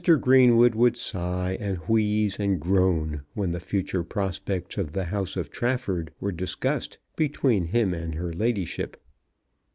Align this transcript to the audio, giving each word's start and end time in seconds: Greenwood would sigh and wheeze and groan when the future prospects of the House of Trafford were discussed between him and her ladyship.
Greenwood 0.19 0.73
would 0.73 0.97
sigh 0.97 1.55
and 1.59 1.77
wheeze 1.87 2.39
and 2.39 2.59
groan 2.59 3.21
when 3.35 3.51
the 3.51 3.59
future 3.59 4.03
prospects 4.03 4.79
of 4.79 4.93
the 4.93 5.03
House 5.05 5.37
of 5.37 5.51
Trafford 5.51 6.11
were 6.19 6.31
discussed 6.31 6.97
between 7.15 7.65
him 7.65 7.93
and 7.93 8.15
her 8.15 8.33
ladyship. 8.33 8.97